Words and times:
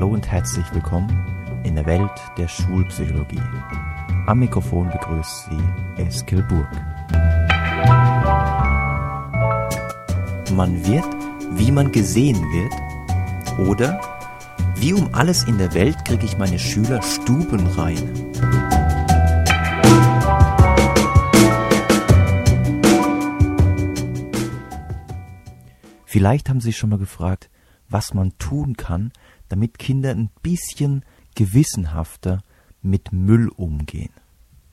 Hallo 0.00 0.14
und 0.14 0.32
herzlich 0.32 0.64
willkommen 0.72 1.10
in 1.62 1.74
der 1.74 1.84
Welt 1.84 2.10
der 2.38 2.48
Schulpsychologie. 2.48 3.42
Am 4.26 4.38
Mikrofon 4.38 4.88
begrüßt 4.88 5.50
Sie 5.50 6.02
Eskil 6.02 6.42
Burg. 6.44 6.70
Man 10.56 10.86
wird, 10.86 11.04
wie 11.50 11.70
man 11.70 11.92
gesehen 11.92 12.38
wird, 12.38 13.68
oder 13.68 14.00
wie 14.76 14.94
um 14.94 15.12
alles 15.12 15.44
in 15.44 15.58
der 15.58 15.74
Welt 15.74 16.02
kriege 16.06 16.24
ich 16.24 16.38
meine 16.38 16.58
Schüler 16.58 17.02
stubenrein. 17.02 17.98
Vielleicht 26.06 26.48
haben 26.48 26.60
Sie 26.60 26.68
sich 26.68 26.78
schon 26.78 26.88
mal 26.88 26.98
gefragt, 26.98 27.50
was 27.90 28.14
man 28.14 28.38
tun 28.38 28.78
kann, 28.78 29.12
damit 29.50 29.78
Kinder 29.78 30.10
ein 30.10 30.30
bisschen 30.42 31.04
gewissenhafter 31.34 32.42
mit 32.80 33.12
Müll 33.12 33.48
umgehen. 33.48 34.12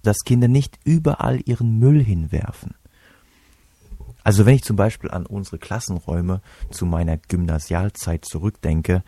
Dass 0.03 0.19
Kinder 0.23 0.47
nicht 0.47 0.79
überall 0.85 1.41
ihren 1.45 1.77
Müll 1.79 2.01
hinwerfen. 2.03 2.75
Also 4.23 4.45
wenn 4.45 4.55
ich 4.55 4.63
zum 4.63 4.75
Beispiel 4.75 5.11
an 5.11 5.25
unsere 5.25 5.57
Klassenräume 5.57 6.41
zu 6.69 6.85
meiner 6.85 7.17
Gymnasialzeit 7.17 8.25
zurückdenke, 8.25 9.03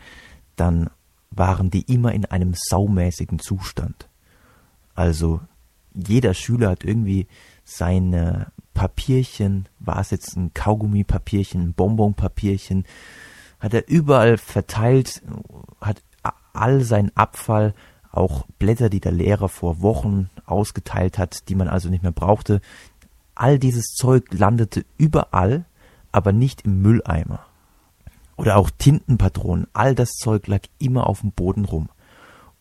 dann 0.56 0.90
waren 1.30 1.70
die 1.70 1.82
immer 1.82 2.12
in 2.12 2.24
einem 2.24 2.54
saumäßigen 2.54 3.38
Zustand. 3.38 4.08
Also 4.94 5.40
jeder 5.94 6.34
Schüler 6.34 6.70
hat 6.70 6.84
irgendwie 6.84 7.26
seine 7.64 8.52
Papierchen, 8.74 9.68
war 9.78 10.00
es 10.00 10.10
jetzt 10.10 10.36
ein 10.36 10.54
Kaugummipapierchen, 10.54 11.60
ein 11.60 11.74
Bonbonpapierchen, 11.74 12.84
hat 13.60 13.74
er 13.74 13.88
überall 13.88 14.38
verteilt, 14.38 15.22
hat 15.80 16.02
all 16.52 16.82
sein 16.82 17.12
Abfall, 17.14 17.74
auch 18.12 18.44
Blätter, 18.58 18.90
die 18.90 19.00
der 19.00 19.12
Lehrer 19.12 19.48
vor 19.48 19.82
Wochen 19.82 20.30
ausgeteilt 20.44 21.18
hat, 21.18 21.48
die 21.48 21.54
man 21.54 21.68
also 21.68 21.88
nicht 21.88 22.02
mehr 22.02 22.12
brauchte, 22.12 22.60
all 23.34 23.58
dieses 23.58 23.94
Zeug 23.94 24.26
landete 24.32 24.84
überall, 24.98 25.64
aber 26.12 26.32
nicht 26.32 26.62
im 26.62 26.82
Mülleimer. 26.82 27.40
Oder 28.36 28.56
auch 28.56 28.70
Tintenpatronen, 28.70 29.66
all 29.72 29.94
das 29.94 30.10
Zeug 30.12 30.46
lag 30.46 30.62
immer 30.78 31.06
auf 31.06 31.20
dem 31.20 31.32
Boden 31.32 31.64
rum. 31.64 31.88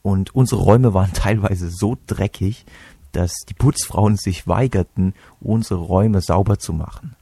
Und 0.02 0.36
unsere 0.36 0.61
Räume 0.61 0.94
waren 0.94 1.13
teilweise 1.13 1.69
so 1.69 1.97
dreckig, 2.08 2.66
dass 3.11 3.34
die 3.47 3.53
Putzfrauen 3.53 4.17
sich 4.17 4.47
weigerten, 4.47 5.13
unsere 5.41 5.80
Räume 5.80 6.22
sauber 6.22 6.59
zu 6.59 6.73
machen. 6.73 7.16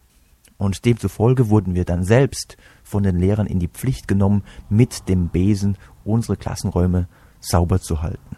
Und 0.58 0.86
demzufolge 0.86 1.50
wurden 1.50 1.76
wir 1.76 1.86
dann 1.86 2.04
selbst 2.04 2.58
von 2.84 3.04
den 3.04 3.20
Lehrern 3.20 3.48
in 3.48 3.60
die 3.60 3.68
Pflicht 3.68 4.08
genommen, 4.08 4.44
mit 4.70 5.08
dem 5.08 5.30
Besen 5.30 5.78
unsere 6.04 6.38
Klassenräume 6.38 7.08
sauber 7.40 7.80
zu 7.80 8.02
halten. 8.02 8.38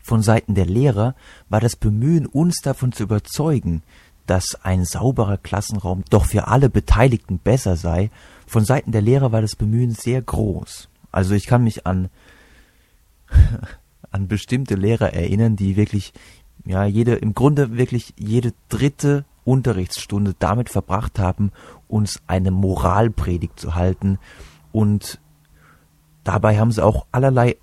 Von 0.00 0.22
Seiten 0.22 0.54
der 0.54 0.66
Lehrer 0.66 1.14
war 1.48 1.60
das 1.60 1.76
Bemühen, 1.76 2.26
uns 2.26 2.60
davon 2.60 2.90
zu 2.90 3.04
überzeugen, 3.04 3.82
dass 4.26 4.56
ein 4.62 4.84
sauberer 4.84 5.38
Klassenraum 5.38 6.04
doch 6.10 6.24
für 6.26 6.48
alle 6.48 6.68
Beteiligten 6.68 7.38
besser 7.38 7.76
sei, 7.76 8.10
von 8.46 8.64
Seiten 8.64 8.92
der 8.92 9.02
Lehrer 9.02 9.32
war 9.32 9.40
das 9.40 9.56
Bemühen 9.56 9.92
sehr 9.92 10.20
groß. 10.20 10.88
Also 11.12 11.34
ich 11.34 11.46
kann 11.46 11.64
mich 11.64 11.86
an 11.86 12.10
an 14.10 14.28
bestimmte 14.28 14.74
Lehrer 14.74 15.12
erinnern, 15.12 15.56
die 15.56 15.76
wirklich 15.76 16.12
ja 16.64 16.84
jede 16.84 17.14
im 17.14 17.34
Grunde 17.34 17.76
wirklich 17.76 18.14
jede 18.18 18.52
dritte 18.68 19.24
Unterrichtsstunde 19.44 20.34
damit 20.38 20.68
verbracht 20.70 21.18
haben, 21.18 21.52
uns 21.88 22.22
eine 22.26 22.50
Moralpredigt 22.50 23.58
zu 23.58 23.74
halten. 23.74 24.18
Und 24.72 25.20
dabei 26.24 26.58
haben 26.58 26.72
sie 26.72 26.84
auch 26.84 27.06
allerlei 27.12 27.56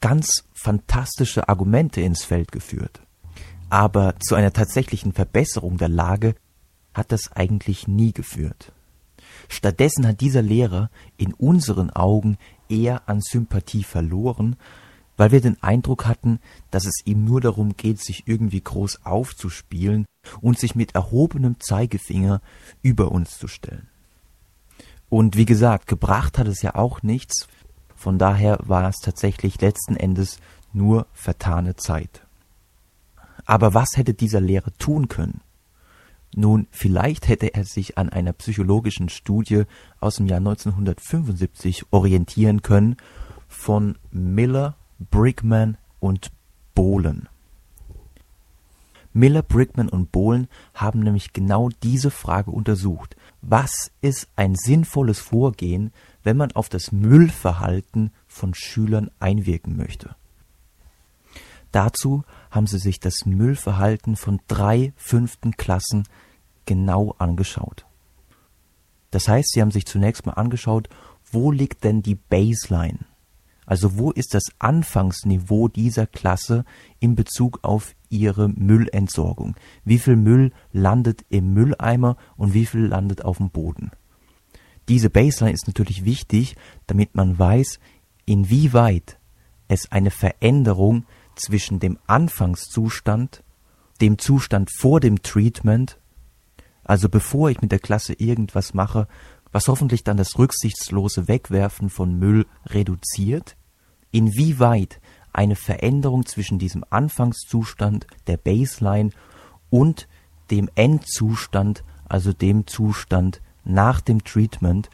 ganz 0.00 0.44
fantastische 0.52 1.48
Argumente 1.48 2.00
ins 2.00 2.24
Feld 2.24 2.52
geführt. 2.52 3.00
Aber 3.68 4.18
zu 4.18 4.34
einer 4.34 4.52
tatsächlichen 4.52 5.12
Verbesserung 5.12 5.76
der 5.76 5.88
Lage 5.88 6.34
hat 6.92 7.12
das 7.12 7.32
eigentlich 7.32 7.86
nie 7.86 8.12
geführt. 8.12 8.72
Stattdessen 9.48 10.06
hat 10.06 10.20
dieser 10.20 10.42
Lehrer 10.42 10.90
in 11.16 11.34
unseren 11.34 11.90
Augen 11.90 12.36
eher 12.68 13.08
an 13.08 13.20
Sympathie 13.20 13.84
verloren 13.84 14.56
weil 15.20 15.32
wir 15.32 15.42
den 15.42 15.62
Eindruck 15.62 16.06
hatten, 16.06 16.40
dass 16.70 16.86
es 16.86 17.02
ihm 17.04 17.26
nur 17.26 17.42
darum 17.42 17.76
geht, 17.76 18.00
sich 18.00 18.22
irgendwie 18.26 18.62
groß 18.62 19.04
aufzuspielen 19.04 20.06
und 20.40 20.58
sich 20.58 20.74
mit 20.74 20.94
erhobenem 20.94 21.60
Zeigefinger 21.60 22.40
über 22.80 23.12
uns 23.12 23.36
zu 23.38 23.46
stellen. 23.46 23.88
Und 25.10 25.36
wie 25.36 25.44
gesagt, 25.44 25.88
gebracht 25.88 26.38
hat 26.38 26.46
es 26.46 26.62
ja 26.62 26.74
auch 26.74 27.02
nichts, 27.02 27.48
von 27.94 28.16
daher 28.16 28.60
war 28.62 28.88
es 28.88 28.96
tatsächlich 28.96 29.60
letzten 29.60 29.94
Endes 29.94 30.38
nur 30.72 31.06
vertane 31.12 31.76
Zeit. 31.76 32.26
Aber 33.44 33.74
was 33.74 33.98
hätte 33.98 34.14
dieser 34.14 34.40
Lehrer 34.40 34.72
tun 34.78 35.08
können? 35.08 35.42
Nun, 36.34 36.66
vielleicht 36.70 37.28
hätte 37.28 37.52
er 37.52 37.66
sich 37.66 37.98
an 37.98 38.08
einer 38.08 38.32
psychologischen 38.32 39.10
Studie 39.10 39.64
aus 40.00 40.16
dem 40.16 40.28
Jahr 40.28 40.38
1975 40.38 41.92
orientieren 41.92 42.62
können 42.62 42.96
von 43.48 43.98
Miller 44.10 44.76
Brickman 45.10 45.78
und 45.98 46.30
Bohlen. 46.74 47.28
Miller, 49.12 49.42
Brickman 49.42 49.88
und 49.88 50.12
Bohlen 50.12 50.46
haben 50.74 51.00
nämlich 51.00 51.32
genau 51.32 51.68
diese 51.82 52.10
Frage 52.10 52.50
untersucht. 52.50 53.16
Was 53.40 53.90
ist 54.02 54.28
ein 54.36 54.54
sinnvolles 54.54 55.18
Vorgehen, 55.18 55.92
wenn 56.22 56.36
man 56.36 56.52
auf 56.52 56.68
das 56.68 56.92
Müllverhalten 56.92 58.12
von 58.28 58.54
Schülern 58.54 59.10
einwirken 59.18 59.76
möchte? 59.76 60.14
Dazu 61.72 62.24
haben 62.50 62.66
sie 62.66 62.78
sich 62.78 63.00
das 63.00 63.24
Müllverhalten 63.24 64.16
von 64.16 64.40
drei 64.48 64.92
fünften 64.96 65.56
Klassen 65.56 66.04
genau 66.66 67.14
angeschaut. 67.18 67.86
Das 69.10 69.28
heißt, 69.28 69.52
sie 69.52 69.60
haben 69.60 69.70
sich 69.70 69.86
zunächst 69.86 70.26
mal 70.26 70.34
angeschaut, 70.34 70.88
wo 71.32 71.50
liegt 71.50 71.84
denn 71.84 72.02
die 72.02 72.16
Baseline? 72.16 73.09
Also 73.70 73.96
wo 73.96 74.10
ist 74.10 74.34
das 74.34 74.46
Anfangsniveau 74.58 75.68
dieser 75.68 76.08
Klasse 76.08 76.64
in 76.98 77.14
Bezug 77.14 77.60
auf 77.62 77.94
ihre 78.08 78.48
Müllentsorgung? 78.48 79.54
Wie 79.84 80.00
viel 80.00 80.16
Müll 80.16 80.50
landet 80.72 81.24
im 81.28 81.54
Mülleimer 81.54 82.16
und 82.36 82.52
wie 82.52 82.66
viel 82.66 82.84
landet 82.84 83.24
auf 83.24 83.36
dem 83.36 83.50
Boden? 83.50 83.92
Diese 84.88 85.08
Baseline 85.08 85.54
ist 85.54 85.68
natürlich 85.68 86.04
wichtig, 86.04 86.56
damit 86.88 87.14
man 87.14 87.38
weiß, 87.38 87.78
inwieweit 88.24 89.20
es 89.68 89.92
eine 89.92 90.10
Veränderung 90.10 91.06
zwischen 91.36 91.78
dem 91.78 91.96
Anfangszustand, 92.08 93.44
dem 94.00 94.18
Zustand 94.18 94.72
vor 94.76 94.98
dem 94.98 95.22
Treatment, 95.22 96.00
also 96.82 97.08
bevor 97.08 97.50
ich 97.50 97.60
mit 97.60 97.70
der 97.70 97.78
Klasse 97.78 98.14
irgendwas 98.14 98.74
mache, 98.74 99.06
was 99.52 99.68
hoffentlich 99.68 100.02
dann 100.02 100.16
das 100.16 100.38
rücksichtslose 100.40 101.28
Wegwerfen 101.28 101.88
von 101.88 102.18
Müll 102.18 102.46
reduziert, 102.66 103.56
inwieweit 104.10 105.00
eine 105.32 105.56
Veränderung 105.56 106.26
zwischen 106.26 106.58
diesem 106.58 106.84
Anfangszustand 106.90 108.06
der 108.26 108.36
Baseline 108.36 109.10
und 109.70 110.08
dem 110.50 110.68
Endzustand, 110.74 111.84
also 112.08 112.32
dem 112.32 112.66
Zustand 112.66 113.40
nach 113.64 114.00
dem 114.00 114.24
Treatment, 114.24 114.90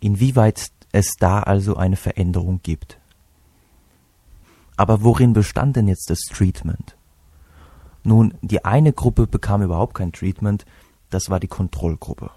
inwieweit 0.00 0.72
es 0.92 1.14
da 1.18 1.40
also 1.40 1.76
eine 1.76 1.96
Veränderung 1.96 2.60
gibt. 2.62 2.98
Aber 4.76 5.02
worin 5.02 5.32
bestand 5.32 5.76
denn 5.76 5.88
jetzt 5.88 6.10
das 6.10 6.20
Treatment? 6.20 6.96
Nun, 8.04 8.34
die 8.42 8.64
eine 8.64 8.92
Gruppe 8.92 9.26
bekam 9.26 9.62
überhaupt 9.62 9.94
kein 9.94 10.12
Treatment, 10.12 10.64
das 11.10 11.30
war 11.30 11.40
die 11.40 11.48
Kontrollgruppe. 11.48 12.30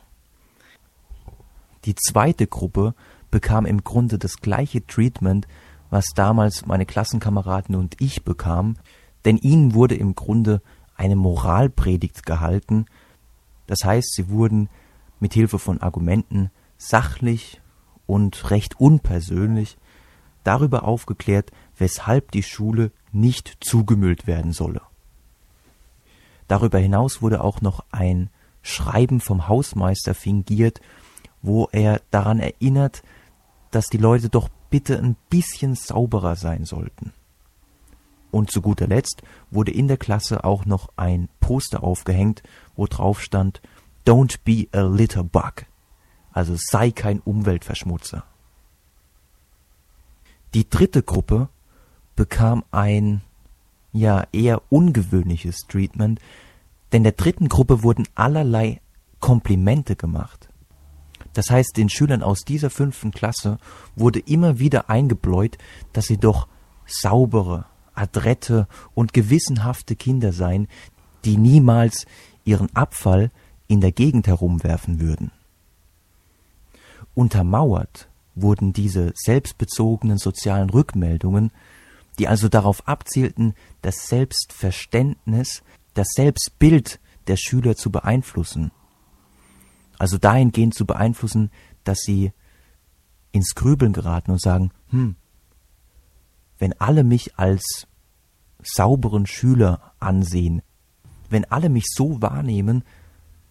Die 1.85 1.95
zweite 1.95 2.47
Gruppe 2.47 2.93
bekam 3.29 3.65
im 3.65 3.83
Grunde 3.83 4.17
das 4.17 4.37
gleiche 4.37 4.85
Treatment, 4.85 5.47
was 5.91 6.07
damals 6.15 6.65
meine 6.65 6.87
Klassenkameraden 6.87 7.75
und 7.75 8.01
ich 8.01 8.23
bekamen, 8.23 8.79
denn 9.25 9.37
ihnen 9.37 9.75
wurde 9.75 9.93
im 9.93 10.15
Grunde 10.15 10.61
eine 10.95 11.15
Moralpredigt 11.15 12.25
gehalten, 12.25 12.85
das 13.67 13.83
heißt, 13.83 14.15
sie 14.15 14.29
wurden 14.29 14.69
mit 15.19 15.33
Hilfe 15.33 15.59
von 15.59 15.81
Argumenten 15.81 16.49
sachlich 16.77 17.61
und 18.07 18.49
recht 18.49 18.79
unpersönlich 18.79 19.77
darüber 20.43 20.83
aufgeklärt, 20.83 21.51
weshalb 21.77 22.31
die 22.31 22.43
Schule 22.43 22.91
nicht 23.11 23.57
zugemüllt 23.59 24.25
werden 24.27 24.53
solle. 24.53 24.81
Darüber 26.47 26.79
hinaus 26.79 27.21
wurde 27.21 27.43
auch 27.43 27.61
noch 27.61 27.85
ein 27.91 28.29
Schreiben 28.61 29.21
vom 29.21 29.47
Hausmeister 29.47 30.13
fingiert, 30.13 30.81
wo 31.41 31.67
er 31.71 32.01
daran 32.11 32.39
erinnert, 32.39 33.03
dass 33.71 33.87
die 33.87 33.97
Leute 33.97 34.29
doch 34.29 34.49
bitte 34.71 34.97
ein 34.97 35.15
bisschen 35.29 35.75
sauberer 35.75 36.35
sein 36.35 36.65
sollten. 36.65 37.13
Und 38.31 38.49
zu 38.49 38.61
guter 38.61 38.87
Letzt 38.87 39.21
wurde 39.51 39.71
in 39.71 39.87
der 39.87 39.97
Klasse 39.97 40.43
auch 40.43 40.65
noch 40.65 40.89
ein 40.95 41.29
Poster 41.39 41.83
aufgehängt, 41.83 42.41
wo 42.75 42.87
drauf 42.87 43.21
stand 43.21 43.61
Don't 44.07 44.39
be 44.43 44.67
a 44.71 44.81
litter 44.81 45.23
bug. 45.23 45.65
Also 46.31 46.55
sei 46.57 46.89
kein 46.89 47.19
Umweltverschmutzer. 47.19 48.23
Die 50.53 50.67
dritte 50.67 51.03
Gruppe 51.03 51.49
bekam 52.15 52.63
ein 52.71 53.21
ja 53.93 54.25
eher 54.31 54.61
ungewöhnliches 54.69 55.67
Treatment, 55.67 56.19
denn 56.93 57.03
der 57.03 57.11
dritten 57.11 57.49
Gruppe 57.49 57.83
wurden 57.83 58.07
allerlei 58.15 58.81
Komplimente 59.19 59.95
gemacht. 59.95 60.50
Das 61.33 61.49
heißt, 61.49 61.77
den 61.77 61.89
Schülern 61.89 62.23
aus 62.23 62.41
dieser 62.41 62.69
fünften 62.69 63.11
Klasse 63.11 63.57
wurde 63.95 64.19
immer 64.19 64.59
wieder 64.59 64.89
eingebläut, 64.89 65.57
dass 65.93 66.05
sie 66.05 66.17
doch 66.17 66.47
saubere, 66.85 67.65
adrette 67.93 68.67
und 68.93 69.13
gewissenhafte 69.13 69.95
Kinder 69.95 70.33
seien, 70.33 70.67
die 71.23 71.37
niemals 71.37 72.05
ihren 72.43 72.75
Abfall 72.75 73.31
in 73.67 73.81
der 73.81 73.91
Gegend 73.91 74.27
herumwerfen 74.27 74.99
würden. 74.99 75.31
Untermauert 77.13 78.09
wurden 78.35 78.73
diese 78.73 79.11
selbstbezogenen 79.15 80.17
sozialen 80.17 80.69
Rückmeldungen, 80.69 81.51
die 82.19 82.27
also 82.27 82.49
darauf 82.49 82.87
abzielten, 82.87 83.53
das 83.81 84.07
Selbstverständnis, 84.07 85.63
das 85.93 86.07
Selbstbild 86.15 86.99
der 87.27 87.37
Schüler 87.37 87.75
zu 87.75 87.91
beeinflussen. 87.91 88.71
Also 90.01 90.17
dahingehend 90.17 90.73
zu 90.73 90.87
beeinflussen, 90.87 91.51
dass 91.83 91.99
sie 91.99 92.31
ins 93.31 93.53
Grübeln 93.53 93.93
geraten 93.93 94.31
und 94.31 94.41
sagen, 94.41 94.71
hm, 94.89 95.15
wenn 96.57 96.73
alle 96.81 97.03
mich 97.03 97.37
als 97.37 97.85
sauberen 98.63 99.27
Schüler 99.27 99.93
ansehen, 99.99 100.63
wenn 101.29 101.45
alle 101.45 101.69
mich 101.69 101.85
so 101.87 102.19
wahrnehmen, 102.19 102.83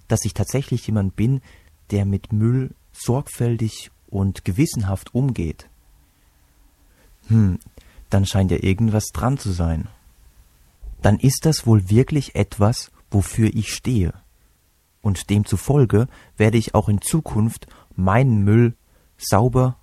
dass 0.08 0.24
ich 0.24 0.34
tatsächlich 0.34 0.84
jemand 0.88 1.14
bin, 1.14 1.40
der 1.92 2.04
mit 2.04 2.32
Müll 2.32 2.74
sorgfältig 2.90 3.92
und 4.08 4.44
gewissenhaft 4.44 5.14
umgeht, 5.14 5.70
hm, 7.28 7.60
dann 8.08 8.26
scheint 8.26 8.50
ja 8.50 8.60
irgendwas 8.60 9.12
dran 9.12 9.38
zu 9.38 9.52
sein. 9.52 9.86
Dann 11.00 11.20
ist 11.20 11.46
das 11.46 11.64
wohl 11.64 11.90
wirklich 11.90 12.34
etwas, 12.34 12.90
wofür 13.08 13.54
ich 13.54 13.72
stehe. 13.72 14.19
Und 15.02 15.30
demzufolge 15.30 16.08
werde 16.36 16.58
ich 16.58 16.74
auch 16.74 16.88
in 16.88 17.00
Zukunft 17.00 17.66
meinen 17.96 18.44
Müll 18.44 18.74
sauber 19.16 19.76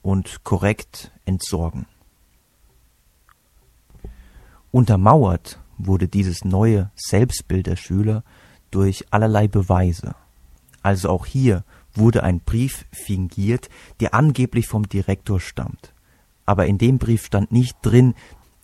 und 0.00 0.44
korrekt 0.44 1.12
entsorgen. 1.24 1.86
Untermauert 4.70 5.60
wurde 5.78 6.08
dieses 6.08 6.44
neue 6.44 6.90
Selbstbild 6.94 7.66
der 7.66 7.76
Schüler 7.76 8.24
durch 8.70 9.04
allerlei 9.10 9.48
Beweise. 9.48 10.14
Also 10.82 11.10
auch 11.10 11.26
hier 11.26 11.64
wurde 11.94 12.22
ein 12.22 12.40
Brief 12.40 12.86
fingiert, 12.90 13.68
der 14.00 14.14
angeblich 14.14 14.66
vom 14.66 14.88
Direktor 14.88 15.40
stammt. 15.40 15.92
Aber 16.46 16.66
in 16.66 16.78
dem 16.78 16.98
Brief 16.98 17.26
stand 17.26 17.52
nicht 17.52 17.76
drin, 17.82 18.14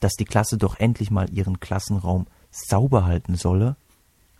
dass 0.00 0.14
die 0.14 0.24
Klasse 0.24 0.56
doch 0.56 0.78
endlich 0.78 1.10
mal 1.10 1.30
ihren 1.30 1.60
Klassenraum 1.60 2.26
sauber 2.50 3.04
halten 3.04 3.36
solle, 3.36 3.76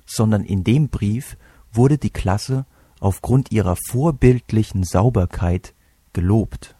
sondern 0.06 0.44
in 0.44 0.64
dem 0.64 0.88
Brief 0.88 1.37
wurde 1.73 1.99
die 1.99 2.11
Klasse 2.11 2.67
aufgrund 3.00 3.53
ihrer 3.53 3.76
vorbildlichen 3.88 4.85
Sauberkeit 4.85 5.75
gelobt. 6.12 6.75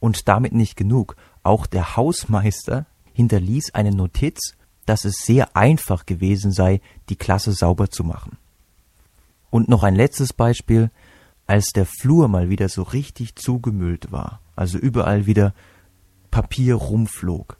Und 0.00 0.28
damit 0.28 0.52
nicht 0.52 0.76
genug, 0.76 1.16
auch 1.42 1.66
der 1.66 1.96
Hausmeister 1.96 2.86
hinterließ 3.14 3.74
eine 3.74 3.92
Notiz, 3.92 4.54
dass 4.84 5.04
es 5.04 5.16
sehr 5.24 5.56
einfach 5.56 6.06
gewesen 6.06 6.52
sei, 6.52 6.80
die 7.08 7.16
Klasse 7.16 7.52
sauber 7.52 7.90
zu 7.90 8.04
machen. 8.04 8.36
Und 9.50 9.68
noch 9.68 9.82
ein 9.82 9.94
letztes 9.94 10.32
Beispiel, 10.32 10.90
als 11.46 11.70
der 11.70 11.86
Flur 11.86 12.28
mal 12.28 12.50
wieder 12.50 12.68
so 12.68 12.82
richtig 12.82 13.36
zugemüllt 13.36 14.12
war, 14.12 14.40
also 14.54 14.78
überall 14.78 15.26
wieder 15.26 15.54
Papier 16.30 16.74
rumflog, 16.74 17.56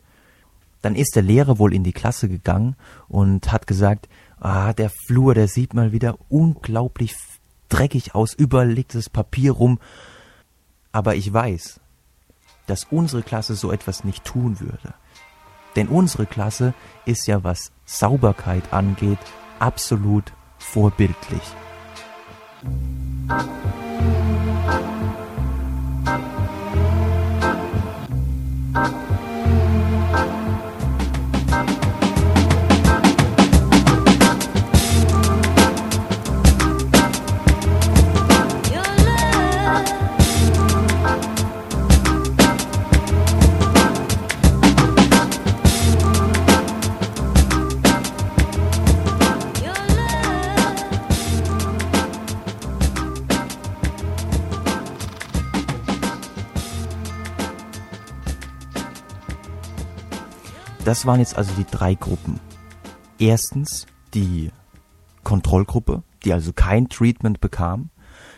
dann 0.83 0.95
ist 0.95 1.17
der 1.17 1.23
Lehrer 1.23 1.59
wohl 1.59 1.73
in 1.73 1.85
die 1.85 1.93
Klasse 1.93 2.29
gegangen 2.29 2.77
und 3.09 3.51
hat 3.51 3.67
gesagt, 3.67 4.09
ah, 4.41 4.73
der 4.73 4.91
Flur, 5.07 5.35
der 5.35 5.49
sieht 5.49 5.75
mal 5.75 5.93
wieder 5.93 6.19
unglaublich 6.29 7.15
dreckig 7.69 8.15
aus, 8.15 8.35
das 8.95 9.11
Papier 9.11 9.53
rum. 9.53 9.79
Aber 10.93 11.15
ich 11.15 11.33
weiß, 11.33 11.81
dass 12.67 12.85
unsere 12.91 13.23
Klasse 13.23 13.55
so 13.55 13.73
etwas 13.73 14.05
nicht 14.05 14.25
tun 14.25 14.61
würde. 14.61 14.95
Denn 15.77 15.89
unsere 15.89 16.27
Klasse 16.27 16.75
ist 17.05 17.27
ja, 17.27 17.45
was 17.45 17.71
Sauberkeit 17.85 18.73
angeht, 18.73 19.19
absolut 19.59 20.33
vorbildlich. 20.59 21.43
Das 60.87 61.05
waren 61.05 61.19
jetzt 61.19 61.37
also 61.37 61.53
die 61.55 61.67
drei 61.69 61.97
Gruppen. 61.97 62.39
Erstens 63.19 63.87
die 64.15 64.53
Kontrollgruppe, 65.25 66.05
die 66.25 66.33
also 66.33 66.53
kein 66.53 66.89
Treatment 66.89 67.41
bekam. 67.41 67.91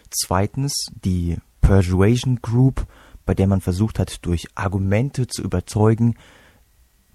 Zweitens 0.08 0.72
die 1.04 1.36
Persuasion 1.60 2.36
Group, 2.40 2.86
bei 3.26 3.34
der 3.34 3.48
man 3.48 3.60
versucht 3.60 3.98
hat, 3.98 4.24
durch 4.24 4.46
Argumente 4.54 5.26
zu 5.26 5.42
überzeugen, 5.42 6.14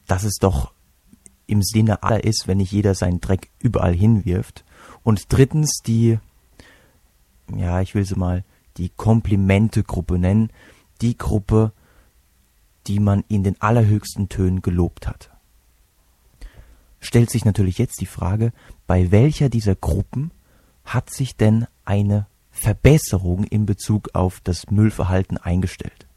dass 0.06 0.24
es 0.24 0.36
doch 0.36 0.72
im 1.48 1.64
Sinne 1.64 2.04
aller 2.04 2.24
ist, 2.24 2.48
wenn 2.48 2.60
nicht 2.60 2.72
jeder 2.72 2.94
seinen 2.94 3.20
Dreck 3.20 3.50
überall 3.58 3.96
hinwirft. 3.96 4.64
Und 5.02 5.34
drittens 5.34 5.80
die, 5.84 6.20
ja, 7.56 7.82
ich 7.82 7.96
will 7.96 8.06
sie 8.06 8.20
mal 8.20 8.44
die 8.78 8.90
Komplimente-Gruppe 8.90 10.20
nennen, 10.20 10.52
die 11.02 11.18
Gruppe, 11.18 11.74
die 12.88 13.00
man 13.00 13.24
in 13.28 13.44
den 13.44 13.62
allerhöchsten 13.62 14.30
Tönen 14.30 14.62
gelobt 14.62 15.08
hat. 15.08 15.30
Stellt 17.00 17.30
sich 17.30 17.44
natürlich 17.44 17.78
jetzt 17.78 18.00
die 18.00 18.06
Frage, 18.06 18.54
bei 18.88 19.12
welcher 19.12 19.50
dieser 19.50 19.76
Gruppen 19.76 20.32
hat 20.86 21.10
sich 21.10 21.36
denn 21.36 21.68
eine 21.86 22.28
Verbesserung 22.52 23.44
in 23.44 23.66
Bezug 23.66 24.10
auf 24.14 24.40
das 24.42 24.70
Müllverhalten 24.70 25.38
eingestellt? 25.38 26.08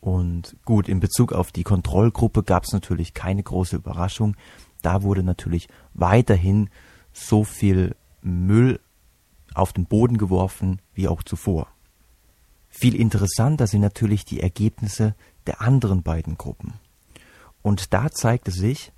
Und 0.00 0.56
gut, 0.64 0.88
in 0.88 1.00
Bezug 1.00 1.32
auf 1.32 1.50
die 1.50 1.62
Kontrollgruppe 1.62 2.42
gab 2.42 2.64
es 2.64 2.72
natürlich 2.72 3.14
keine 3.14 3.42
große 3.42 3.76
Überraschung. 3.76 4.36
Da 4.82 5.02
wurde 5.02 5.22
natürlich 5.22 5.68
weiterhin 5.94 6.68
so 7.12 7.44
viel 7.44 7.96
Müll 8.20 8.80
auf 9.54 9.72
den 9.72 9.86
Boden 9.86 10.18
geworfen 10.18 10.80
wie 10.94 11.08
auch 11.08 11.22
zuvor. 11.22 11.68
Viel 12.76 12.96
interessanter 12.96 13.68
sind 13.68 13.82
natürlich 13.82 14.24
die 14.24 14.40
Ergebnisse 14.40 15.14
der 15.46 15.60
anderen 15.60 16.02
beiden 16.02 16.36
Gruppen. 16.36 16.74
Und 17.62 17.94
da 17.94 18.10
zeigte 18.10 18.50
sich, 18.50 18.92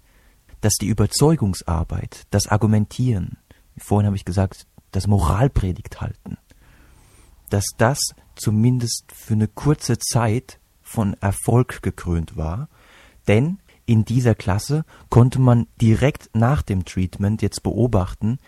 dass 0.62 0.76
die 0.80 0.86
Überzeugungsarbeit, 0.86 2.26
das 2.30 2.46
Argumentieren, 2.46 3.36
vorhin 3.76 4.06
habe 4.06 4.16
ich 4.16 4.24
gesagt, 4.24 4.66
das 4.92 5.06
Moralpredigt 5.06 6.00
halten, 6.00 6.38
dass 7.50 7.66
das 7.76 7.98
zumindest 8.34 9.12
für 9.12 9.34
eine 9.34 9.46
kurze 9.46 9.98
Zeit 9.98 10.58
von 10.80 11.12
Erfolg 11.20 11.82
gekrönt 11.82 12.34
war, 12.34 12.70
denn 13.28 13.58
in 13.84 14.06
dieser 14.06 14.34
Klasse 14.34 14.86
konnte 15.10 15.38
man 15.38 15.66
direkt 15.82 16.30
nach 16.32 16.62
dem 16.62 16.86
Treatment 16.86 17.42
jetzt 17.42 17.62
beobachten, 17.62 18.38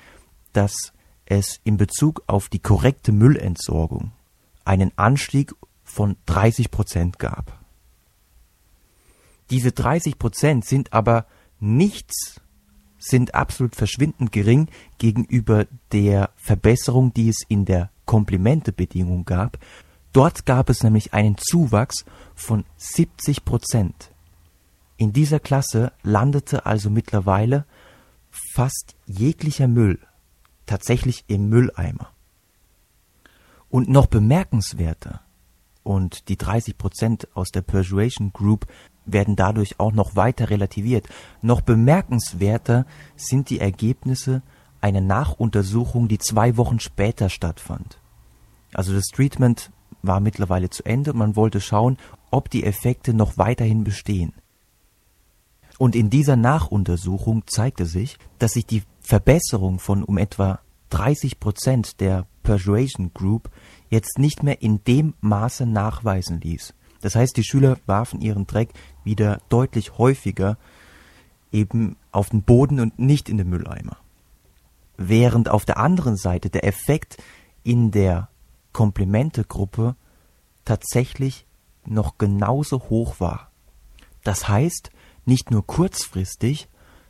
dass 0.54 0.94
es 1.26 1.61
in 1.64 1.76
Bezug 1.76 2.23
auf 2.26 2.49
die 2.49 2.61
korrekte 2.61 3.12
Müllentsorgung 3.12 4.12
einen 4.69 4.93
Anstieg 4.97 5.55
von 5.83 6.17
30 6.27 6.71
Prozent 6.71 7.19
gab. 7.19 7.59
Diese 9.51 9.73
30 9.73 10.19
Prozent 10.19 10.65
sind 10.67 10.93
aber 10.93 11.27
nichts, 11.59 12.41
sind 12.99 13.35
absolut 13.35 13.75
verschwindend 13.75 14.31
gering 14.31 14.69
gegenüber 14.99 15.67
der 15.93 16.31
Verbesserung, 16.37 17.15
die 17.15 17.31
es 17.31 17.43
in 17.49 17.65
der 17.65 17.91
Komplimentebedingung 18.05 19.25
gab. 19.25 19.59
Dort 20.13 20.45
gab 20.45 20.69
es 20.69 20.83
nämlich 20.83 21.15
einen 21.15 21.39
Zuwachs 21.39 22.05
von 22.35 22.65
70 22.77 23.45
Prozent. 23.45 24.11
In 24.99 25.13
dieser 25.13 25.41
Klasse 25.41 25.93
landete 26.03 26.67
also 26.67 26.91
mittlerweile 26.91 27.65
fast 28.31 28.97
jeglicher 29.07 29.69
Müll 29.69 29.99
tatsächlich 30.67 31.25
im 31.29 31.49
Mülleimer. 31.49 32.13
Und 33.71 33.89
noch 33.89 34.07
bemerkenswerter 34.07 35.21
und 35.83 36.29
die 36.29 36.37
30 36.37 36.77
Prozent 36.77 37.29
aus 37.35 37.49
der 37.49 37.63
Persuasion 37.63 38.33
Group 38.33 38.67
werden 39.07 39.37
dadurch 39.37 39.81
auch 39.81 39.93
noch 39.93 40.17
weiter 40.17 40.51
relativiert. 40.51 41.09
Noch 41.41 41.61
bemerkenswerter 41.61 42.87
sind 43.17 43.51
die 43.51 43.61
Ergebnisse 43.61 44.43
einer 44.81 45.01
Nachuntersuchung, 45.01 46.09
die 46.09 46.19
zwei 46.19 46.57
Wochen 46.57 46.79
später 46.79 47.29
stattfand. 47.29 47.99
Also 48.73 48.93
das 48.93 49.07
Treatment 49.07 49.71
war 50.03 50.21
mittlerweile 50.21 50.71
zu 50.71 50.85
Ende 50.85 51.13
und 51.13 51.19
man 51.19 51.37
wollte 51.37 51.61
schauen, 51.61 51.97
ob 52.31 52.51
die 52.51 52.65
Effekte 52.65 53.15
noch 53.15 53.39
weiterhin 53.39 53.85
bestehen. 53.85 54.33
Und 55.79 55.97
in 55.97 56.11
dieser 56.11 56.37
Nachuntersuchung 56.37 57.45
zeigte 57.47 57.87
sich, 57.87 58.19
dass 58.39 58.53
sich 58.53 58.67
die 58.67 58.83
Verbesserung 59.01 59.79
von 59.79 60.05
um 60.05 60.19
etwa 60.19 60.61
30 60.91 61.41
Prozent 61.41 62.01
der 62.01 62.27
Persuasion 62.49 63.12
Group 63.12 63.50
jetzt 63.90 64.19
nicht 64.19 64.43
mehr 64.43 64.62
in 64.62 64.83
dem 64.85 65.12
Maße 65.21 65.67
nachweisen 65.67 66.40
ließ. 66.40 66.73
Das 67.02 67.14
heißt, 67.14 67.37
die 67.37 67.45
Schüler 67.45 67.76
warfen 67.85 68.23
ihren 68.23 68.47
Dreck 68.47 68.71
wieder 69.05 69.43
deutlich 69.50 69.99
häufiger 69.99 70.57
eben 71.52 71.97
auf 72.11 72.31
den 72.31 72.43
Boden 72.43 72.81
und 72.81 72.99
nicht 72.99 73.28
in 73.28 73.37
den 73.37 73.50
Mülleimer. 73.50 73.99
Während 74.97 75.50
auf 75.50 75.67
der 75.67 75.76
anderen 75.76 76.17
Seite 76.17 76.49
der 76.49 76.64
Effekt 76.64 77.19
in 77.64 77.90
der 77.90 78.31
Komplimente-Gruppe 78.73 79.95
tatsächlich 80.64 81.45
noch 81.85 82.17
genauso 82.17 82.88
hoch 82.88 83.21
war. 83.21 83.50
Das 84.25 84.49
heißt, 84.49 84.88
nicht 85.26 85.50
nur 85.50 85.67
kurzfristig, 85.67 86.69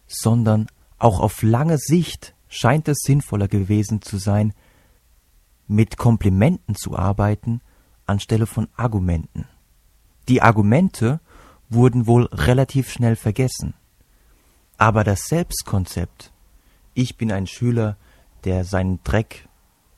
sondern 0.08 0.66
auch 0.98 1.20
auf 1.20 1.42
lange 1.42 1.78
Sicht 1.78 2.34
scheint 2.48 2.88
es 2.88 2.98
sinnvoller 3.02 3.46
gewesen 3.46 4.02
zu 4.02 4.18
sein, 4.18 4.52
mit 5.68 5.96
Komplimenten 5.98 6.74
zu 6.74 6.96
arbeiten 6.96 7.60
anstelle 8.06 8.46
von 8.46 8.68
Argumenten. 8.76 9.46
Die 10.28 10.42
Argumente 10.42 11.20
wurden 11.68 12.06
wohl 12.06 12.24
relativ 12.32 12.90
schnell 12.90 13.16
vergessen. 13.16 13.74
Aber 14.78 15.04
das 15.04 15.26
Selbstkonzept, 15.26 16.32
ich 16.94 17.16
bin 17.16 17.30
ein 17.30 17.46
Schüler, 17.46 17.96
der 18.44 18.64
seinen 18.64 19.02
Dreck 19.04 19.48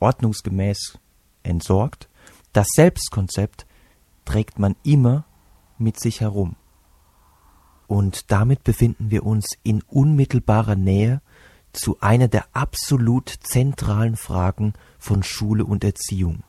ordnungsgemäß 0.01 0.99
entsorgt, 1.43 2.09
das 2.53 2.67
Selbstkonzept 2.75 3.67
trägt 4.25 4.59
man 4.59 4.75
immer 4.83 5.25
mit 5.79 6.01
sich 6.01 6.21
herum. 6.21 6.57
Und 7.87 8.31
damit 8.31 8.65
befinden 8.65 9.11
wir 9.11 9.25
uns 9.25 9.47
in 9.63 9.83
unmittelbarer 9.83 10.77
Nähe 10.77 11.21
zu 11.73 11.99
einer 12.01 12.29
der 12.29 12.47
absolut 12.53 13.29
zentralen 13.29 14.17
Fragen 14.17 14.75
von 15.01 15.23
Schule 15.25 15.65
und 15.65 15.83
Erziehung, 15.83 16.45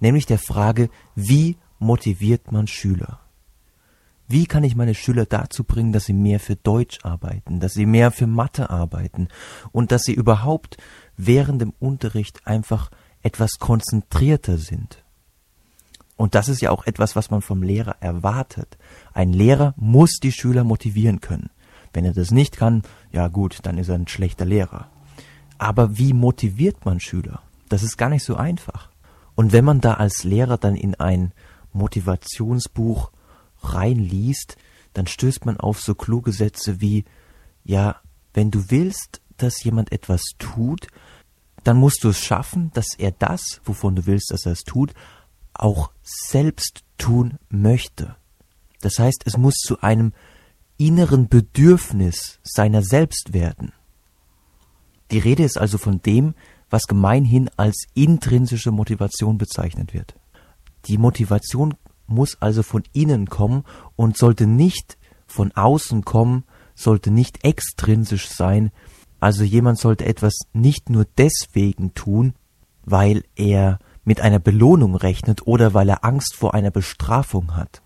nämlich 0.00 0.26
der 0.26 0.38
Frage, 0.38 0.90
wie 1.14 1.56
motiviert 1.78 2.50
man 2.50 2.66
Schüler? 2.66 3.20
Wie 4.28 4.46
kann 4.46 4.64
ich 4.64 4.76
meine 4.76 4.94
Schüler 4.94 5.26
dazu 5.26 5.62
bringen, 5.62 5.92
dass 5.92 6.06
sie 6.06 6.14
mehr 6.14 6.40
für 6.40 6.56
Deutsch 6.56 7.00
arbeiten, 7.02 7.60
dass 7.60 7.74
sie 7.74 7.86
mehr 7.86 8.10
für 8.10 8.26
Mathe 8.26 8.70
arbeiten 8.70 9.28
und 9.72 9.92
dass 9.92 10.04
sie 10.04 10.14
überhaupt 10.14 10.78
während 11.16 11.60
dem 11.60 11.74
Unterricht 11.78 12.46
einfach 12.46 12.90
etwas 13.22 13.58
konzentrierter 13.58 14.56
sind? 14.56 15.04
Und 16.16 16.34
das 16.34 16.48
ist 16.48 16.62
ja 16.62 16.70
auch 16.70 16.86
etwas, 16.86 17.16
was 17.16 17.30
man 17.30 17.42
vom 17.42 17.62
Lehrer 17.62 17.96
erwartet. 18.00 18.78
Ein 19.12 19.32
Lehrer 19.32 19.74
muss 19.76 20.18
die 20.22 20.32
Schüler 20.32 20.64
motivieren 20.64 21.20
können. 21.20 21.50
Wenn 21.92 22.04
er 22.04 22.14
das 22.14 22.30
nicht 22.30 22.56
kann, 22.56 22.82
ja 23.10 23.28
gut, 23.28 23.58
dann 23.64 23.76
ist 23.76 23.88
er 23.88 23.96
ein 23.96 24.08
schlechter 24.08 24.44
Lehrer. 24.44 24.88
Aber 25.58 25.98
wie 25.98 26.12
motiviert 26.12 26.84
man 26.84 27.00
Schüler? 27.00 27.42
Das 27.72 27.82
ist 27.82 27.96
gar 27.96 28.10
nicht 28.10 28.22
so 28.22 28.36
einfach. 28.36 28.90
Und 29.34 29.52
wenn 29.52 29.64
man 29.64 29.80
da 29.80 29.94
als 29.94 30.24
Lehrer 30.24 30.58
dann 30.58 30.76
in 30.76 30.94
ein 30.94 31.32
Motivationsbuch 31.72 33.10
reinliest, 33.62 34.58
dann 34.92 35.06
stößt 35.06 35.46
man 35.46 35.56
auf 35.56 35.80
so 35.80 35.94
kluge 35.94 36.32
Sätze 36.32 36.82
wie, 36.82 37.06
ja, 37.64 37.96
wenn 38.34 38.50
du 38.50 38.70
willst, 38.70 39.22
dass 39.38 39.64
jemand 39.64 39.90
etwas 39.90 40.20
tut, 40.38 40.88
dann 41.64 41.78
musst 41.78 42.04
du 42.04 42.10
es 42.10 42.20
schaffen, 42.20 42.70
dass 42.74 42.94
er 42.98 43.10
das, 43.10 43.62
wovon 43.64 43.96
du 43.96 44.04
willst, 44.04 44.32
dass 44.32 44.44
er 44.44 44.52
es 44.52 44.64
tut, 44.64 44.92
auch 45.54 45.92
selbst 46.02 46.82
tun 46.98 47.38
möchte. 47.48 48.16
Das 48.82 48.98
heißt, 48.98 49.22
es 49.24 49.38
muss 49.38 49.54
zu 49.54 49.80
einem 49.80 50.12
inneren 50.76 51.26
Bedürfnis 51.26 52.38
seiner 52.42 52.82
selbst 52.82 53.32
werden. 53.32 53.72
Die 55.10 55.20
Rede 55.20 55.44
ist 55.44 55.56
also 55.56 55.78
von 55.78 56.02
dem, 56.02 56.34
was 56.72 56.86
gemeinhin 56.86 57.50
als 57.56 57.84
intrinsische 57.94 58.70
Motivation 58.70 59.38
bezeichnet 59.38 59.92
wird. 59.92 60.14
Die 60.86 60.98
Motivation 60.98 61.74
muss 62.06 62.40
also 62.40 62.62
von 62.62 62.82
innen 62.92 63.26
kommen 63.26 63.64
und 63.96 64.16
sollte 64.16 64.46
nicht 64.46 64.98
von 65.26 65.52
außen 65.52 66.04
kommen, 66.04 66.44
sollte 66.74 67.10
nicht 67.10 67.44
extrinsisch 67.44 68.28
sein, 68.28 68.70
also 69.20 69.44
jemand 69.44 69.78
sollte 69.78 70.04
etwas 70.04 70.34
nicht 70.52 70.90
nur 70.90 71.06
deswegen 71.16 71.94
tun, 71.94 72.34
weil 72.84 73.22
er 73.36 73.78
mit 74.04 74.20
einer 74.20 74.40
Belohnung 74.40 74.96
rechnet 74.96 75.46
oder 75.46 75.74
weil 75.74 75.88
er 75.88 76.04
Angst 76.04 76.34
vor 76.34 76.54
einer 76.54 76.72
Bestrafung 76.72 77.54
hat. 77.54 77.82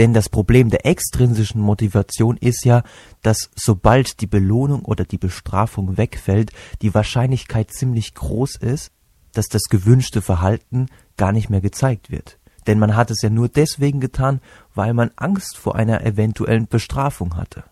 Denn 0.00 0.14
das 0.14 0.30
Problem 0.30 0.70
der 0.70 0.86
extrinsischen 0.86 1.60
Motivation 1.60 2.38
ist 2.38 2.64
ja, 2.64 2.84
dass 3.20 3.50
sobald 3.54 4.22
die 4.22 4.26
Belohnung 4.26 4.82
oder 4.86 5.04
die 5.04 5.18
Bestrafung 5.18 5.98
wegfällt, 5.98 6.52
die 6.80 6.94
Wahrscheinlichkeit 6.94 7.70
ziemlich 7.70 8.14
groß 8.14 8.56
ist, 8.56 8.92
dass 9.34 9.48
das 9.48 9.64
gewünschte 9.64 10.22
Verhalten 10.22 10.86
gar 11.18 11.32
nicht 11.32 11.50
mehr 11.50 11.60
gezeigt 11.60 12.10
wird. 12.10 12.38
Denn 12.66 12.78
man 12.78 12.96
hat 12.96 13.10
es 13.10 13.20
ja 13.20 13.28
nur 13.28 13.50
deswegen 13.50 14.00
getan, 14.00 14.40
weil 14.74 14.94
man 14.94 15.10
Angst 15.16 15.58
vor 15.58 15.76
einer 15.76 16.02
eventuellen 16.02 16.66
Bestrafung 16.66 17.36
hatte. 17.36 17.64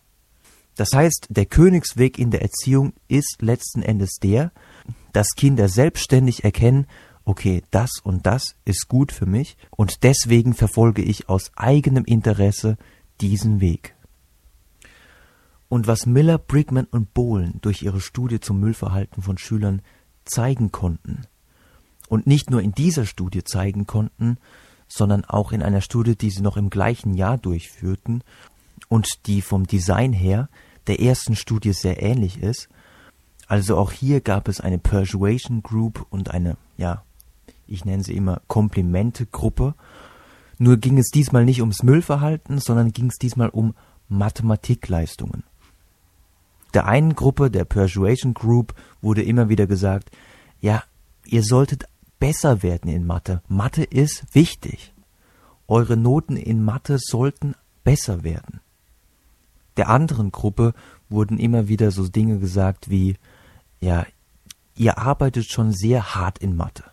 Das 0.77 0.91
heißt, 0.93 1.29
der 1.31 1.47
Königsweg 1.47 2.19
in 2.19 2.31
der 2.31 2.43
Erziehung 2.43 2.93
ist 3.09 3.39
letzten 3.41 3.81
Endes 3.81 4.19
der, 4.23 4.53
dass 5.15 5.35
Kinder 5.35 5.71
selbstständig 5.71 6.45
erkennen, 6.45 6.89
okay, 7.29 7.63
das 7.71 8.01
und 8.03 8.27
das 8.27 8.57
ist 8.65 8.89
gut 8.89 9.13
für 9.13 9.27
mich 9.27 9.57
und 9.71 10.03
deswegen 10.03 10.55
verfolge 10.55 11.03
ich 11.03 11.29
aus 11.29 11.53
eigenem 11.57 12.05
Interesse 12.05 12.79
diesen 13.21 13.61
Weg. 13.61 13.95
Und 15.69 15.87
was 15.87 16.07
Miller, 16.07 16.39
Brigman 16.39 16.87
und 16.87 17.13
Bohlen 17.13 17.59
durch 17.61 17.83
ihre 17.83 18.01
Studie 18.01 18.41
zum 18.41 18.59
Müllverhalten 18.61 19.23
von 19.23 19.37
Schülern 19.37 19.83
zeigen 20.25 20.73
konnten, 20.73 21.27
und 22.09 22.27
nicht 22.27 22.51
nur 22.51 22.63
in 22.63 22.73
dieser 22.73 23.05
Studie 23.05 23.45
zeigen 23.45 23.87
konnten, 23.87 24.39
sondern 24.89 25.27
auch 25.27 25.53
in 25.53 25.63
einer 25.63 25.83
Studie, 25.83 26.17
die 26.17 26.31
sie 26.31 26.41
noch 26.41 26.57
im 26.57 26.71
gleichen 26.71 27.13
Jahr 27.13 27.37
durchführten 27.37 28.25
und 28.89 29.27
die 29.27 29.43
vom 29.43 29.67
Design 29.67 30.15
her 30.15 30.49
der 30.87 31.01
ersten 31.01 31.37
Studie 31.37 31.75
sehr 31.75 32.03
ähnlich 32.03 32.43
ist. 32.43 32.71
Also 33.47 33.77
auch 33.77 33.93
hier 33.93 34.23
gab 34.23 34.49
es 34.49 34.63
eine 34.63 34.79
Persuasion 34.79 35.63
Group 35.63 36.07
und 36.09 36.31
eine, 36.31 36.57
ja, 36.79 37.05
ich 37.69 37.85
nenne 37.85 38.03
sie 38.03 38.15
immer 38.15 38.41
Komplimente-Gruppe. 38.49 39.75
Nur 40.59 40.77
ging 40.79 40.99
es 40.99 41.09
diesmal 41.09 41.45
nicht 41.45 41.61
ums 41.61 41.83
Müllverhalten, 41.83 42.59
sondern 42.59 42.93
ging 42.93 43.07
es 43.07 43.17
diesmal 43.17 43.49
um 43.49 43.75
Mathematikleistungen. 44.09 45.45
Der 46.75 46.87
einen 46.87 47.15
Gruppe, 47.15 47.51
der 47.51 47.65
Persuasion 47.65 48.35
Group, 48.35 48.75
wurde 49.01 49.23
immer 49.23 49.49
wieder 49.49 49.67
gesagt, 49.67 50.11
ja, 50.61 50.83
ihr 51.25 51.43
solltet 51.43 51.85
besser 52.19 52.63
werden 52.63 52.91
in 52.91 53.07
Mathe. 53.07 53.43
Mathe 53.49 53.85
ist 53.85 54.35
wichtig. 54.35 54.93
Eure 55.67 55.97
Noten 55.97 56.37
in 56.37 56.65
Mathe 56.65 56.99
sollten 56.99 57.55
besser 57.85 58.25
werden. 58.25 58.61
Der 59.77 59.89
anderen 59.89 60.33
Gruppe 60.33 60.75
wurden 61.09 61.39
immer 61.39 61.69
wieder 61.69 61.91
so 61.91 62.09
Dinge 62.09 62.39
gesagt 62.39 62.91
wie, 62.91 63.17
ja, 63.81 64.05
ihr 64.75 64.99
arbeitet 64.99 65.51
schon 65.51 65.73
sehr 65.73 66.15
hart 66.15 66.39
in 66.39 66.57
Mathe. 66.57 66.85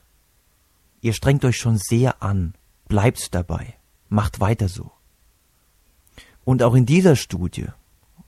Ihr 1.05 1.13
strengt 1.13 1.45
euch 1.45 1.57
schon 1.57 1.77
sehr 1.77 2.24
an. 2.24 2.55
Bleibt 2.88 3.35
dabei. 3.35 3.75
Macht 4.09 4.39
weiter 4.39 4.67
so. 4.67 4.91
Und 6.43 6.63
auch 6.63 6.74
in 6.74 6.88
dieser 6.88 7.15
Studie, 7.15 7.67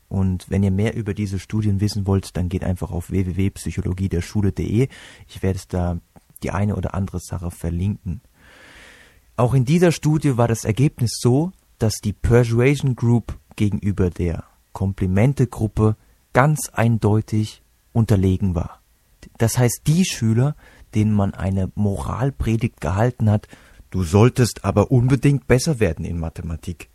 und 0.09 0.47
wenn 0.51 0.61
ihr 0.61 0.69
mehr 0.69 0.95
über 0.95 1.15
diese 1.15 1.39
Studien 1.39 1.81
wissen 1.81 2.05
wollt, 2.05 2.37
dann 2.37 2.49
geht 2.49 2.63
einfach 2.63 2.91
auf 2.91 3.09
www.psychologiederschule.de. 3.09 4.89
Ich 5.27 5.41
werde 5.41 5.59
da 5.69 5.97
die 6.43 6.51
eine 6.51 6.75
oder 6.75 6.93
andere 6.93 7.19
Sache 7.19 7.49
verlinken. 7.49 8.21
Auch 9.37 9.55
in 9.55 9.65
dieser 9.65 9.91
Studie 9.91 10.37
war 10.37 10.47
das 10.47 10.63
Ergebnis 10.63 11.17
so, 11.19 11.53
dass 11.79 11.95
die 11.95 12.13
Persuasion 12.13 12.95
Group 12.95 13.39
gegenüber 13.55 14.11
der 14.11 14.43
Komplimente-Gruppe 14.73 15.95
ganz 16.31 16.69
eindeutig 16.69 17.63
unterlegen 17.91 18.53
war. 18.53 18.83
Das 19.39 19.57
heißt, 19.57 19.81
die 19.87 20.05
Schüler, 20.05 20.55
denen 20.97 21.13
man 21.13 21.35
eine 21.35 21.71
Moralpredigt 21.75 22.81
gehalten 22.81 23.29
hat, 23.29 23.47
du 23.91 24.01
solltest 24.01 24.65
aber 24.65 24.89
unbedingt 24.89 25.45
besser 25.45 25.79
werden 25.79 26.03
in 26.03 26.19
Mathematik. 26.19 26.89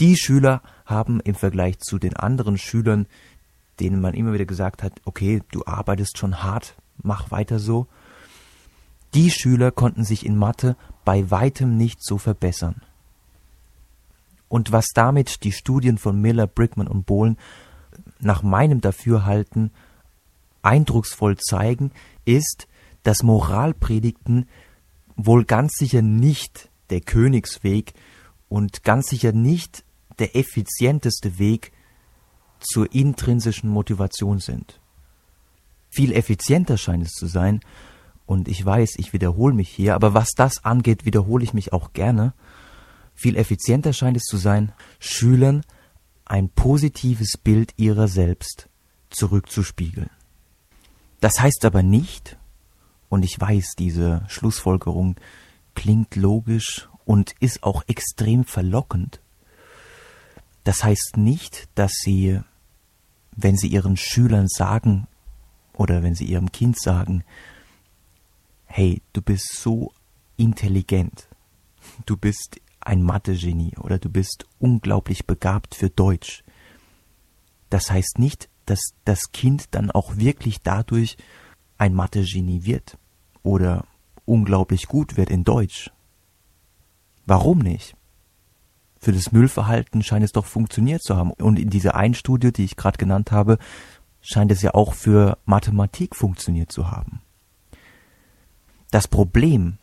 Die 0.00 0.18
Schüler 0.18 0.60
haben 0.84 1.18
im 1.20 1.34
Vergleich 1.34 1.78
zu 1.78 1.98
den 1.98 2.14
anderen 2.14 2.58
Schülern, 2.58 3.06
denen 3.80 4.02
man 4.02 4.12
immer 4.12 4.34
wieder 4.34 4.44
gesagt 4.44 4.82
hat, 4.82 5.00
okay, 5.06 5.40
du 5.50 5.64
arbeitest 5.64 6.18
schon 6.18 6.42
hart, 6.42 6.74
mach 7.02 7.30
weiter 7.30 7.58
so, 7.58 7.86
Die 9.14 9.30
Schüler 9.30 9.70
konnten 9.70 10.04
sich 10.04 10.26
in 10.26 10.36
Mathe 10.36 10.76
bei 11.06 11.30
weitem 11.30 11.78
nicht 11.78 12.04
so 12.04 12.18
verbessern. 12.18 12.82
Und 14.48 14.72
was 14.72 14.88
damit 14.94 15.42
die 15.42 15.52
Studien 15.52 15.96
von 15.96 16.20
Miller, 16.20 16.46
Brickman 16.46 16.86
und 16.86 17.06
Bohlen 17.06 17.38
nach 18.20 18.42
meinem 18.42 18.82
Dafürhalten 18.82 19.70
eindrucksvoll 20.62 21.38
zeigen, 21.38 21.92
ist, 22.26 22.68
dass 23.02 23.22
Moralpredigten 23.22 24.48
wohl 25.16 25.44
ganz 25.44 25.72
sicher 25.76 26.02
nicht 26.02 26.70
der 26.90 27.00
Königsweg 27.00 27.94
und 28.48 28.84
ganz 28.84 29.08
sicher 29.08 29.32
nicht 29.32 29.84
der 30.18 30.36
effizienteste 30.36 31.38
Weg 31.38 31.72
zur 32.58 32.92
intrinsischen 32.92 33.70
Motivation 33.70 34.38
sind. 34.38 34.80
Viel 35.88 36.12
effizienter 36.12 36.76
scheint 36.76 37.04
es 37.04 37.12
zu 37.12 37.26
sein, 37.26 37.60
und 38.30 38.46
ich 38.46 38.64
weiß, 38.64 38.92
ich 38.98 39.12
wiederhole 39.12 39.54
mich 39.54 39.68
hier, 39.68 39.96
aber 39.96 40.14
was 40.14 40.28
das 40.36 40.64
angeht, 40.64 41.04
wiederhole 41.04 41.42
ich 41.42 41.52
mich 41.52 41.72
auch 41.72 41.92
gerne. 41.92 42.32
Viel 43.12 43.34
effizienter 43.34 43.92
scheint 43.92 44.16
es 44.16 44.22
zu 44.22 44.36
sein, 44.36 44.72
Schülern 45.00 45.62
ein 46.26 46.48
positives 46.48 47.36
Bild 47.36 47.72
ihrer 47.76 48.06
selbst 48.06 48.68
zurückzuspiegeln. 49.10 50.10
Das 51.20 51.40
heißt 51.40 51.64
aber 51.64 51.82
nicht, 51.82 52.38
und 53.10 53.24
ich 53.24 53.38
weiß, 53.38 53.74
diese 53.76 54.24
Schlussfolgerung 54.28 55.16
klingt 55.74 56.16
logisch 56.16 56.88
und 57.04 57.34
ist 57.40 57.64
auch 57.64 57.82
extrem 57.88 58.44
verlockend. 58.44 59.20
Das 60.62 60.84
heißt 60.84 61.16
nicht, 61.16 61.68
dass 61.74 61.92
sie, 61.92 62.40
wenn 63.36 63.56
sie 63.56 63.66
ihren 63.66 63.96
Schülern 63.96 64.46
sagen 64.46 65.08
oder 65.74 66.02
wenn 66.04 66.14
sie 66.14 66.24
ihrem 66.24 66.52
Kind 66.52 66.80
sagen, 66.80 67.24
hey, 68.66 69.02
du 69.12 69.22
bist 69.22 69.56
so 69.56 69.92
intelligent, 70.36 71.28
du 72.06 72.16
bist 72.16 72.60
ein 72.78 73.02
Mathe-Genie 73.02 73.76
oder 73.78 73.98
du 73.98 74.08
bist 74.08 74.46
unglaublich 74.60 75.26
begabt 75.26 75.74
für 75.74 75.90
Deutsch. 75.90 76.44
Das 77.70 77.90
heißt 77.90 78.20
nicht, 78.20 78.48
dass 78.66 78.92
das 79.04 79.32
Kind 79.32 79.74
dann 79.74 79.90
auch 79.90 80.16
wirklich 80.16 80.60
dadurch 80.62 81.16
ein 81.76 81.92
Mathe-Genie 81.94 82.64
wird 82.64 82.99
oder 83.42 83.84
unglaublich 84.24 84.86
gut 84.86 85.16
wird 85.16 85.30
in 85.30 85.44
Deutsch. 85.44 85.90
Warum 87.26 87.58
nicht? 87.58 87.96
Für 88.98 89.12
das 89.12 89.32
Müllverhalten 89.32 90.02
scheint 90.02 90.24
es 90.24 90.32
doch 90.32 90.44
funktioniert 90.44 91.02
zu 91.02 91.16
haben. 91.16 91.32
Und 91.32 91.58
in 91.58 91.70
dieser 91.70 91.94
einen 91.94 92.14
Studie, 92.14 92.52
die 92.52 92.64
ich 92.64 92.76
gerade 92.76 92.98
genannt 92.98 93.32
habe, 93.32 93.58
scheint 94.20 94.52
es 94.52 94.62
ja 94.62 94.74
auch 94.74 94.92
für 94.94 95.38
Mathematik 95.46 96.14
funktioniert 96.14 96.70
zu 96.70 96.90
haben. 96.90 97.22
Das 98.90 99.08
Problem 99.08 99.78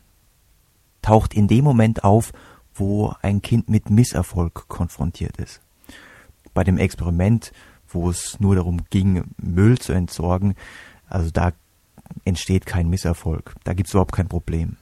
taucht 1.02 1.34
in 1.34 1.48
dem 1.48 1.64
Moment 1.64 2.04
auf, 2.04 2.34
wo 2.76 3.14
ein 3.22 3.42
Kind 3.42 3.70
mit 3.70 3.90
Misserfolg 3.90 4.68
konfrontiert 4.68 5.38
ist. 5.38 5.62
Bei 6.54 6.64
dem 6.64 6.78
Experiment, 6.78 7.54
wo 7.88 8.10
es 8.10 8.40
nur 8.40 8.56
darum 8.56 8.82
ging, 8.90 9.24
Müll 9.38 9.80
zu 9.80 9.94
entsorgen, 9.94 10.56
also 11.08 11.32
da 11.32 11.54
entsteht 12.26 12.66
kein 12.66 12.90
Misserfolg, 12.90 13.56
da 13.64 13.74
gibt 13.74 13.88
es 13.88 13.94
überhaupt 13.94 14.14
kein 14.14 14.28
Problem. 14.28 14.78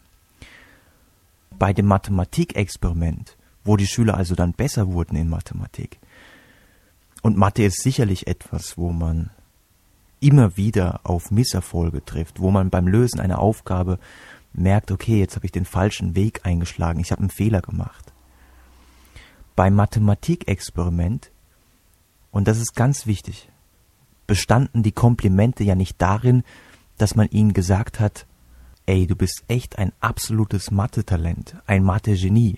Bei 1.57 1.73
dem 1.73 1.85
Mathematikexperiment, 1.85 3.37
wo 3.63 3.77
die 3.77 3.87
Schüler 3.87 4.15
also 4.15 4.35
dann 4.35 4.53
besser 4.53 4.91
wurden 4.91 5.15
in 5.15 5.29
Mathematik, 5.29 5.99
und 7.25 7.37
Mathe 7.37 7.63
ist 7.63 7.81
sicherlich 7.81 8.27
etwas, 8.27 8.77
wo 8.77 8.91
man 8.91 9.31
immer 10.19 10.57
wieder 10.57 10.99
auf 11.03 11.31
Misserfolge 11.31 12.05
trifft, 12.05 12.39
wo 12.39 12.51
man 12.51 12.69
beim 12.69 12.87
Lösen 12.87 13.19
einer 13.19 13.39
Aufgabe 13.39 13.97
merkt, 14.53 14.91
okay, 14.91 15.19
jetzt 15.19 15.35
habe 15.35 15.47
ich 15.47 15.51
den 15.51 15.65
falschen 15.65 16.15
Weg 16.15 16.41
eingeschlagen, 16.45 16.99
ich 16.99 17.11
habe 17.11 17.21
einen 17.21 17.31
Fehler 17.31 17.61
gemacht. 17.61 18.13
Beim 19.55 19.73
Mathematikexperiment, 19.73 21.31
und 22.29 22.47
das 22.47 22.59
ist 22.59 22.75
ganz 22.75 23.07
wichtig, 23.07 23.49
bestanden 24.27 24.83
die 24.83 24.91
Komplimente 24.91 25.63
ja 25.63 25.73
nicht 25.73 25.99
darin, 26.01 26.43
dass 26.97 27.15
man 27.15 27.27
ihnen 27.29 27.53
gesagt 27.53 27.99
hat, 27.99 28.25
ey, 28.85 29.07
du 29.07 29.15
bist 29.15 29.43
echt 29.47 29.77
ein 29.77 29.91
absolutes 29.99 30.71
Mathe-Talent, 30.71 31.55
ein 31.65 31.83
Mathe-Genie. 31.83 32.57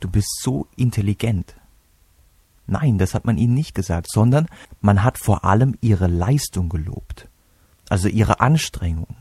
Du 0.00 0.10
bist 0.10 0.40
so 0.42 0.66
intelligent. 0.76 1.56
Nein, 2.66 2.98
das 2.98 3.14
hat 3.14 3.24
man 3.24 3.38
ihnen 3.38 3.54
nicht 3.54 3.74
gesagt, 3.74 4.10
sondern 4.10 4.46
man 4.80 5.02
hat 5.02 5.18
vor 5.18 5.44
allem 5.44 5.76
ihre 5.80 6.06
Leistung 6.06 6.68
gelobt, 6.68 7.28
also 7.88 8.08
ihre 8.08 8.40
Anstrengung. 8.40 9.16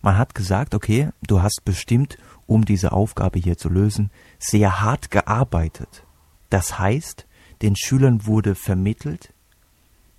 Man 0.00 0.18
hat 0.18 0.34
gesagt, 0.34 0.74
okay, 0.74 1.10
du 1.22 1.42
hast 1.42 1.62
bestimmt, 1.64 2.18
um 2.46 2.64
diese 2.64 2.90
Aufgabe 2.92 3.38
hier 3.38 3.56
zu 3.56 3.68
lösen, 3.68 4.10
sehr 4.40 4.80
hart 4.80 5.12
gearbeitet. 5.12 6.04
Das 6.50 6.78
heißt, 6.78 7.26
den 7.62 7.76
Schülern 7.76 8.26
wurde 8.26 8.56
vermittelt, 8.56 9.32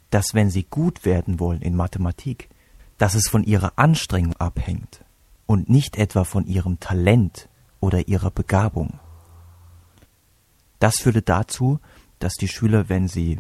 dass 0.10 0.34
wenn 0.34 0.49
sie 0.49 0.63
gut 0.63 1.03
werden 1.03 1.39
wollen 1.39 1.62
in 1.62 1.75
Mathematik, 1.75 2.49
dass 2.97 3.15
es 3.15 3.27
von 3.27 3.43
ihrer 3.43 3.73
Anstrengung 3.75 4.36
abhängt 4.38 5.03
und 5.45 5.69
nicht 5.69 5.97
etwa 5.97 6.23
von 6.23 6.45
ihrem 6.45 6.79
Talent 6.79 7.49
oder 7.79 8.08
ihrer 8.08 8.32
Begabung. 8.32 8.99
Das 10.79 10.99
führte 10.99 11.21
dazu, 11.21 11.79
dass 12.19 12.34
die 12.36 12.47
Schüler, 12.47 12.89
wenn 12.89 13.08
sie 13.08 13.39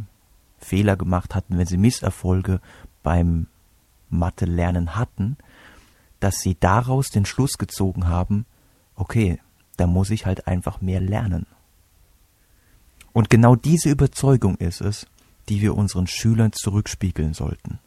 Fehler 0.59 0.95
gemacht 0.95 1.35
hatten, 1.35 1.57
wenn 1.57 1.67
sie 1.67 1.77
Misserfolge 1.77 2.59
beim 3.03 3.47
Mathe-Lernen 4.09 4.95
hatten, 4.95 5.37
dass 6.19 6.39
sie 6.39 6.55
daraus 6.59 7.09
den 7.09 7.25
Schluss 7.25 7.57
gezogen 7.57 8.07
haben, 8.07 8.45
okay, 8.95 9.39
da 9.77 9.87
muss 9.87 10.09
ich 10.09 10.25
halt 10.25 10.47
einfach 10.47 10.81
mehr 10.81 11.01
lernen. 11.01 11.45
Und 13.11 13.29
genau 13.29 13.55
diese 13.55 13.89
Überzeugung 13.89 14.55
ist 14.57 14.81
es, 14.81 15.07
die 15.49 15.61
wir 15.61 15.75
unseren 15.75 16.07
Schülern 16.07 16.53
zurückspiegeln 16.53 17.33
sollten. 17.33 17.79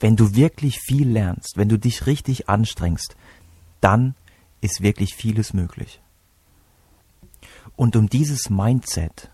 Wenn 0.00 0.16
du 0.16 0.34
wirklich 0.34 0.78
viel 0.78 1.08
lernst, 1.08 1.56
wenn 1.56 1.68
du 1.68 1.78
dich 1.78 2.06
richtig 2.06 2.48
anstrengst, 2.48 3.16
dann 3.80 4.14
ist 4.60 4.82
wirklich 4.82 5.14
vieles 5.14 5.52
möglich. 5.52 6.00
Und 7.76 7.96
um 7.96 8.08
dieses 8.08 8.50
Mindset 8.50 9.30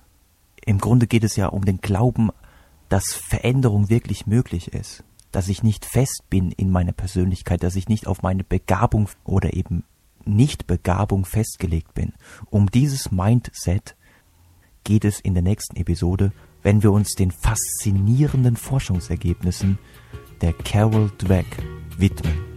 im 0.67 0.79
Grunde 0.79 1.07
geht 1.07 1.25
es 1.25 1.37
ja 1.37 1.49
um 1.49 1.65
den 1.65 1.81
Glauben, 1.81 2.31
dass 2.89 3.15
Veränderung 3.15 3.91
wirklich 3.91 4.27
möglich 4.27 4.73
ist, 4.73 5.05
dass 5.31 5.49
ich 5.49 5.63
nicht 5.63 5.85
fest 5.85 6.23
bin 6.31 6.53
in 6.53 6.71
meiner 6.71 6.93
Persönlichkeit, 6.93 7.63
dass 7.63 7.77
ich 7.77 7.89
nicht 7.89 8.07
auf 8.07 8.23
meine 8.23 8.45
Begabung 8.45 9.09
oder 9.25 9.55
eben 9.55 9.85
Nicht-Begabung 10.25 11.25
festgelegt 11.25 11.93
bin. 11.95 12.15
Um 12.51 12.71
dieses 12.71 13.11
Mindset 13.11 13.97
geht 14.85 15.05
es 15.05 15.21
in 15.21 15.35
der 15.35 15.43
nächsten 15.43 15.77
Episode, 15.77 16.33
wenn 16.63 16.83
wir 16.83 16.93
uns 16.93 17.15
den 17.15 17.31
faszinierenden 17.31 18.57
Forschungsergebnissen 18.57 19.79
der 20.41 20.53
Carol 20.53 21.11
Dweck 21.19 21.47
widmen. 21.99 22.54